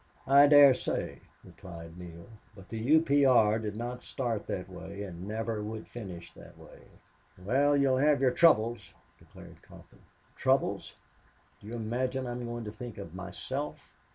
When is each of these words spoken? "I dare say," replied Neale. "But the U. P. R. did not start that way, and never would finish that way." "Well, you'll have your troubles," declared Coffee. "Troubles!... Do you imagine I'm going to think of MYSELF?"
"I 0.25 0.47
dare 0.47 0.73
say," 0.73 1.19
replied 1.43 1.95
Neale. 1.95 2.29
"But 2.55 2.69
the 2.69 2.79
U. 2.79 3.01
P. 3.01 3.23
R. 3.23 3.59
did 3.59 3.75
not 3.75 4.01
start 4.01 4.47
that 4.47 4.67
way, 4.67 5.03
and 5.03 5.27
never 5.27 5.61
would 5.61 5.87
finish 5.87 6.33
that 6.33 6.57
way." 6.57 6.87
"Well, 7.37 7.77
you'll 7.77 7.99
have 7.99 8.19
your 8.19 8.31
troubles," 8.31 8.95
declared 9.19 9.61
Coffee. 9.61 10.01
"Troubles!... 10.35 10.95
Do 11.59 11.67
you 11.67 11.73
imagine 11.75 12.25
I'm 12.25 12.45
going 12.45 12.63
to 12.65 12.71
think 12.71 12.97
of 12.97 13.13
MYSELF?" 13.13 13.95